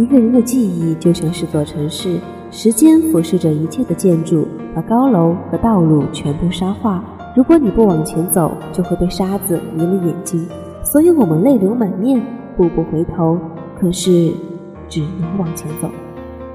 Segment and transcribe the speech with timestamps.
[0.00, 2.18] 一个人的记忆就像是座城市，
[2.50, 7.04] 时间俯视着一切的建筑，把高楼和道路全部沙化。
[7.36, 10.48] 如果你不往前走，就会被沙子迷了眼睛。
[10.82, 12.18] 所以我们泪流满面，
[12.56, 13.38] 步步回头，
[13.78, 14.32] 可是
[14.88, 15.90] 只能往前走。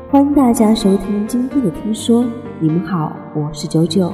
[0.10, 2.26] 欢迎大家收听今天的听说，
[2.60, 4.12] 你们好，我是九九。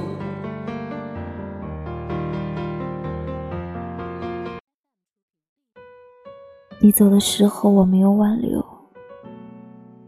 [6.82, 8.80] 你走的时候，我没有挽留。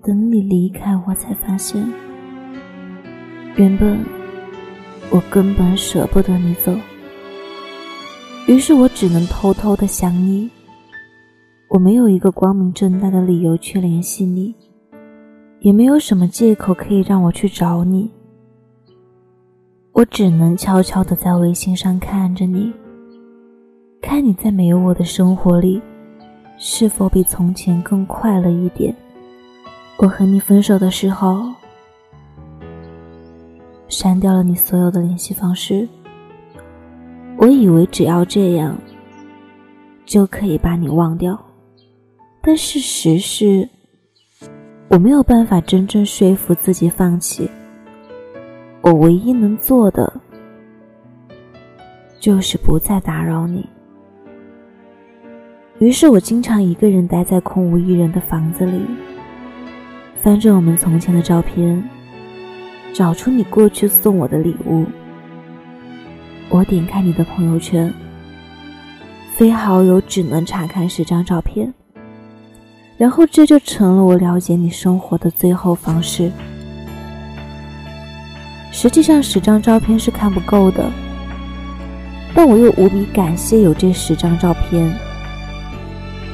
[0.05, 1.81] 等你离开，我才发现，
[3.55, 3.97] 原本
[5.09, 6.75] 我根本舍不得你走。
[8.45, 10.49] 于是我只能偷偷的想你。
[11.69, 14.53] 我没有一个光明正大的理由去联系你，
[15.61, 18.11] 也没有什么借口可以让我去找你。
[19.93, 22.73] 我只能悄悄的在微信上看着你，
[24.01, 25.81] 看你在没有我的生活里。
[26.57, 28.93] 是否比从前更快乐一点？
[29.97, 31.53] 我和你分手的时候，
[33.87, 35.87] 删掉了你所有的联系方式。
[37.37, 38.77] 我以为只要这样，
[40.05, 41.39] 就可以把你忘掉。
[42.41, 43.69] 但事实是，
[44.89, 47.49] 我没有办法真正说服自己放弃。
[48.81, 50.11] 我唯一能做的，
[52.19, 53.65] 就是不再打扰你。
[55.79, 58.85] 于是我经常一个人待在空无一人的房子里，
[60.23, 61.83] 翻着我们从前的照片，
[62.93, 64.85] 找出你过去送我的礼物。
[66.47, 67.93] 我点开你的朋友圈，
[69.35, 71.73] 非好友只能查看十张照片，
[72.97, 76.31] 然后这就成了我了解你生活的最后方式。
[78.71, 80.89] 实际上，十张照片是看不够的，
[82.33, 84.89] 但我又无比感谢有这十张照片。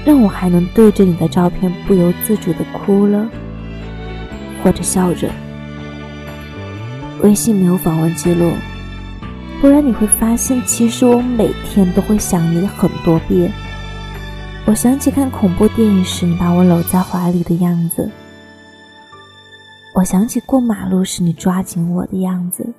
[0.05, 3.27] 让我还能对着你的照片不由自主的哭了，
[4.63, 5.29] 或者笑着。
[7.21, 8.53] 微信没有访问记录，
[9.61, 13.51] 不然你会发现，其实我每天都会想你很多遍。
[14.65, 18.09] 我想起看恐怖电影时你把我搂在怀里的样子，
[19.95, 22.71] 我想起过马路时你抓紧我的样子，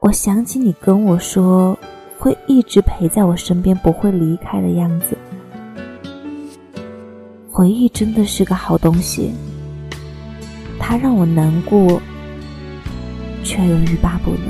[0.00, 1.76] 我想起你跟我说
[2.18, 5.18] 会一直陪在我身边，不会离开的样子。
[7.50, 9.34] 回忆真的是个好东西，
[10.88, 12.00] 它让我难过，
[13.42, 14.40] 却又欲罢不能。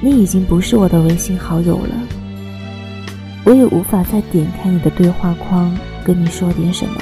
[0.00, 1.94] 你已经不是我的微信好友了，
[3.44, 5.72] 我也无法再点开你的对话框
[6.04, 7.00] 跟你说点什么。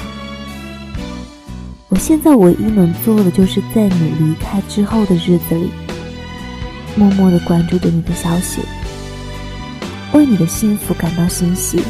[1.88, 5.71] 我现在唯一能做的，就是在你离开之后的日子里，
[6.97, 8.60] 默默的关注着你的消息，
[10.12, 11.81] 为你的幸福感到欣喜。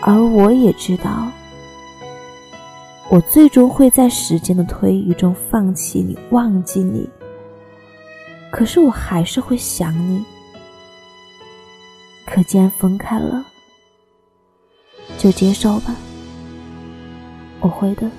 [0.00, 1.30] 而我也知道，
[3.10, 7.08] 我最终会在时间的推移中放弃你、忘记你。
[8.50, 10.22] 可是我还是会想你。
[12.26, 13.42] 可既然分开了，
[15.16, 15.96] 就接受吧。
[17.60, 18.10] 我会的。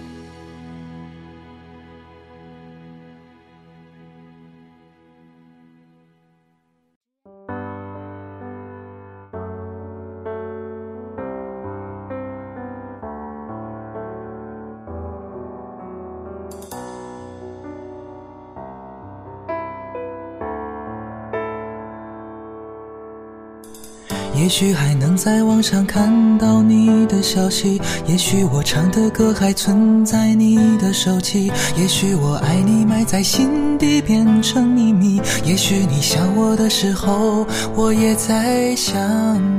[24.39, 37.45] 也许还能在网上看到你的消息，也许我唱的歌还存在你的手机，也许我爱你埋在心底变成秘密，也许你想我的时候，
[37.75, 38.97] 我也在想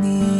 [0.02, 0.39] 你。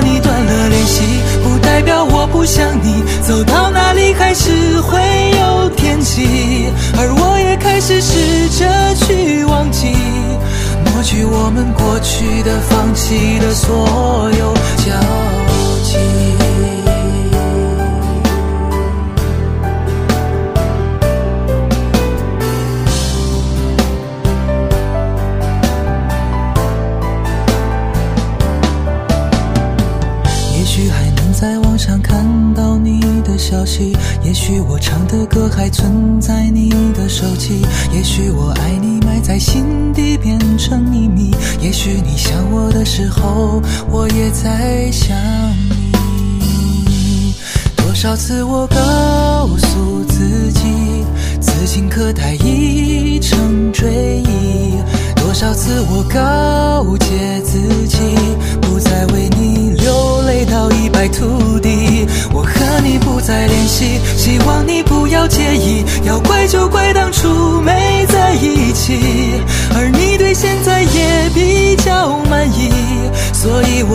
[0.00, 1.02] 你断了联系，
[1.42, 3.02] 不代表我不想你。
[3.22, 4.98] 走到哪里还是会
[5.38, 6.68] 有天气，
[6.98, 9.94] 而我也开始试着去忘记，
[10.84, 14.39] 抹去我们过去的、放弃的所有
[34.40, 37.60] 许我唱的歌还存在你的手机，
[37.92, 43.60] 也许我爱你埋在心底变成秘密，也许你想我的时候，
[43.90, 45.14] 我也在想
[45.68, 47.34] 你。
[47.76, 51.04] 多少次我告诉自己，
[51.38, 54.80] 此情可待已成追忆。
[55.16, 57.98] 多少次我告诫自己，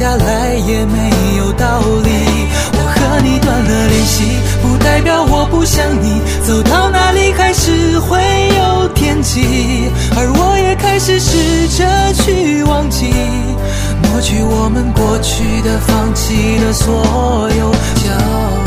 [0.00, 2.10] 下来也没有道理。
[2.72, 8.18] 我和你断了联系，不代表我不想你，走到哪里还是会
[8.56, 13.12] 有天际，而我也开始试着去忘记，
[14.02, 17.70] 抹去我们过去的、放弃的所有
[18.02, 18.59] 交。